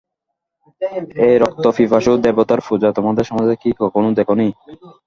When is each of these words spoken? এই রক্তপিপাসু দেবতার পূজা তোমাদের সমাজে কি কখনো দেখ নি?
এই 1.25 1.35
রক্তপিপাসু 1.43 2.11
দেবতার 2.25 2.59
পূজা 2.67 2.89
তোমাদের 2.97 3.25
সমাজে 3.29 3.55
কি 3.61 3.69
কখনো 3.81 4.07
দেখ 4.17 4.27
নি? 4.39 4.47